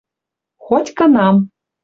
[0.65, 1.35] ХОТЬ-КЫНАМ